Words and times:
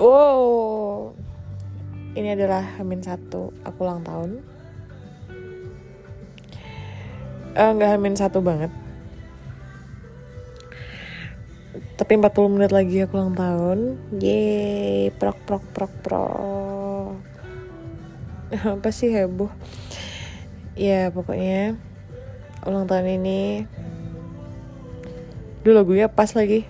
wow. 0.00 1.12
Ini 2.16 2.34
adalah 2.34 2.80
Hamin 2.80 3.04
satu 3.04 3.54
aku 3.62 3.78
ulang 3.84 4.02
tahun. 4.02 4.42
Eh, 7.54 7.70
nggak 7.76 7.90
Hamin 7.94 8.16
satu 8.16 8.42
banget. 8.42 8.72
Tapi 12.00 12.16
40 12.16 12.54
menit 12.56 12.72
lagi 12.72 13.04
aku 13.04 13.20
ulang 13.20 13.36
tahun. 13.36 13.78
Yeay 14.18 15.12
prok 15.14 15.38
prok 15.44 15.64
prok 15.70 15.92
prok. 16.00 17.20
Apa 18.74 18.88
sih 18.90 19.12
heboh? 19.12 19.52
Ya 20.74 21.12
pokoknya 21.12 21.76
ulang 22.64 22.88
tahun 22.88 23.20
ini 23.20 23.68
dulu 25.60 25.76
lagunya 25.76 26.08
pas 26.08 26.32
lagi. 26.32 26.64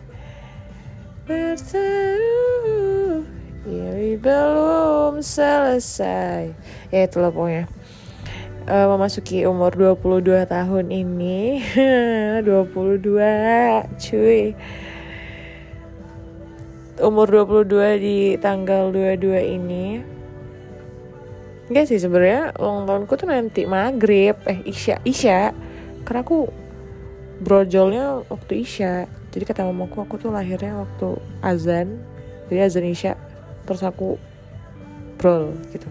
Bersatu 1.30 1.78
ini 1.78 1.99
belum 4.20 5.24
selesai. 5.24 6.52
Ya 6.92 7.00
itulah 7.08 7.32
pokoknya. 7.32 7.64
Eh, 8.68 8.86
memasuki 8.86 9.48
umur 9.48 9.72
22 9.72 10.44
tahun 10.44 10.92
ini. 10.92 11.64
22 12.44 13.88
cuy. 13.96 14.52
Umur 17.00 17.26
22 17.32 17.96
di 17.96 18.18
tanggal 18.36 18.92
22 18.92 19.56
ini. 19.56 20.04
Enggak 21.72 21.88
sih 21.88 21.96
sebenarnya 21.96 22.52
ulang 22.60 22.84
tahunku 22.84 23.16
tuh 23.16 23.28
nanti 23.32 23.64
maghrib. 23.64 24.36
Eh 24.44 24.60
isya 24.68 25.00
isya. 25.08 25.56
Karena 26.04 26.20
aku 26.20 26.44
brojolnya 27.40 28.28
waktu 28.28 28.60
isya. 28.60 29.08
Jadi 29.32 29.44
kata 29.48 29.64
mamaku 29.64 30.04
aku 30.04 30.20
tuh 30.20 30.28
lahirnya 30.28 30.76
waktu 30.84 31.16
azan. 31.40 31.96
Jadi 32.52 32.60
azan 32.60 32.84
isya 32.84 33.12
terus 33.64 33.82
aku 33.84 34.16
brol 35.20 35.52
gitu. 35.74 35.88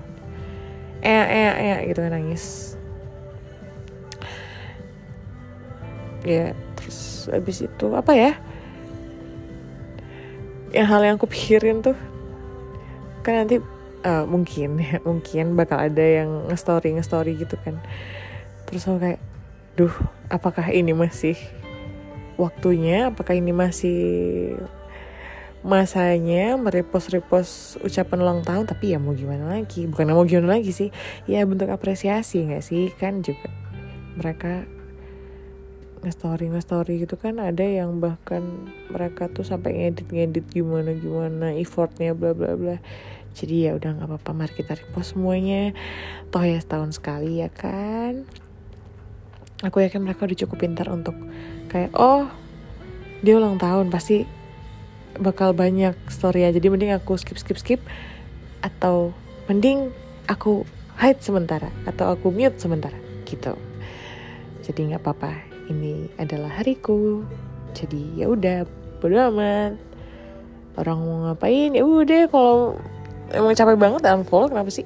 Eh 1.00 1.26
eh 1.26 1.54
eh 1.54 1.78
gitu 1.92 2.00
kan 2.02 2.12
nangis. 2.18 2.76
Ya 6.26 6.52
terus 6.76 7.30
habis 7.32 7.64
itu 7.64 7.86
apa 7.96 8.12
ya? 8.18 8.32
Yang 10.76 10.88
hal 10.90 11.02
yang 11.06 11.16
aku 11.18 11.30
pikirin 11.30 11.82
tuh 11.82 11.98
kan 13.24 13.46
nanti 13.46 13.62
eh, 14.04 14.26
mungkin 14.26 14.80
ya 14.80 14.98
mungkin 15.10 15.54
bakal 15.54 15.78
ada 15.78 16.04
yang 16.04 16.50
nge-story 16.50 16.98
nge-story 16.98 17.38
gitu 17.38 17.56
kan. 17.62 17.78
Terus 18.68 18.86
aku 18.86 18.98
kayak 19.02 19.22
duh 19.80 19.94
apakah 20.28 20.68
ini 20.70 20.92
masih 20.92 21.38
waktunya? 22.36 23.12
Apakah 23.12 23.36
ini 23.36 23.52
masih 23.56 24.00
masanya 25.60 26.56
merepost-repost 26.56 27.84
ucapan 27.84 28.18
ulang 28.24 28.42
tahun 28.48 28.64
tapi 28.64 28.96
ya 28.96 28.98
mau 29.02 29.12
gimana 29.12 29.60
lagi? 29.60 29.84
Bukan 29.92 30.08
mau 30.16 30.24
gimana 30.24 30.60
lagi 30.60 30.72
sih? 30.72 30.90
Ya 31.28 31.44
bentuk 31.44 31.68
apresiasi 31.68 32.48
nggak 32.48 32.64
sih? 32.64 32.92
Kan 32.96 33.20
juga 33.20 33.52
mereka 34.16 34.64
nge-story 36.00 36.48
nge-story 36.56 37.04
gitu 37.04 37.20
kan 37.20 37.44
ada 37.44 37.60
yang 37.60 38.00
bahkan 38.00 38.72
mereka 38.88 39.28
tuh 39.28 39.44
sampai 39.44 39.76
ngedit-ngedit 39.76 40.48
gimana 40.48 40.96
gimana 40.96 41.52
effortnya 41.52 42.16
bla 42.16 42.32
bla 42.32 42.56
bla. 42.56 42.80
Jadi 43.36 43.68
ya 43.68 43.76
udah 43.76 44.00
nggak 44.00 44.08
apa-apa 44.08 44.32
mari 44.32 44.54
kita 44.56 44.80
repost 44.80 45.20
semuanya. 45.20 45.76
Toh 46.32 46.44
ya 46.44 46.56
setahun 46.56 46.96
sekali 46.96 47.44
ya 47.44 47.52
kan? 47.52 48.24
Aku 49.60 49.84
yakin 49.84 50.08
mereka 50.08 50.24
udah 50.24 50.40
cukup 50.40 50.58
pintar 50.64 50.88
untuk 50.88 51.20
kayak 51.68 51.92
oh 52.00 52.32
dia 53.20 53.36
ulang 53.36 53.60
tahun 53.60 53.92
pasti 53.92 54.39
bakal 55.18 55.58
banyak 55.58 55.98
story 56.12 56.46
ya 56.46 56.54
jadi 56.54 56.70
mending 56.70 56.94
aku 56.94 57.18
skip 57.18 57.40
skip 57.42 57.58
skip. 57.58 57.82
Atau 58.62 59.16
mending 59.50 59.90
aku 60.30 60.68
hide 61.00 61.24
sementara. 61.24 61.74
Atau 61.90 62.12
aku 62.12 62.30
mute 62.30 62.60
sementara. 62.62 62.96
Gitu. 63.26 63.56
Jadi 64.62 64.80
nggak 64.94 65.02
apa-apa. 65.02 65.32
Ini 65.72 66.14
adalah 66.22 66.62
hariku. 66.62 67.26
Jadi 67.74 68.22
ya 68.22 68.30
udah 68.30 68.68
bodo 69.00 69.18
amat. 69.34 69.74
Orang 70.78 71.02
mau 71.04 71.18
ngapain? 71.28 71.74
Ya 71.74 71.84
udah 71.84 72.30
kalau 72.30 72.78
emang 73.34 73.58
capek 73.58 73.76
banget 73.76 74.02
unfollow 74.06 74.48
kenapa 74.48 74.70
sih? 74.70 74.86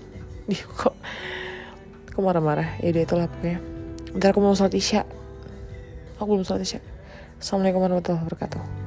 Ih, 0.52 0.60
kok 0.76 0.94
aku 2.12 2.20
marah-marah? 2.20 2.78
Ya 2.84 2.92
udah 2.92 3.02
itulah 3.02 3.26
pokoknya. 3.26 3.58
Ntar 4.14 4.30
aku 4.30 4.40
mau 4.44 4.54
sholat 4.54 4.76
isya. 4.76 5.02
Aku 6.20 6.28
belum 6.28 6.46
sholat 6.46 6.62
isya. 6.62 6.80
Assalamualaikum 7.42 7.82
warahmatullahi 7.82 8.22
wabarakatuh 8.22 8.83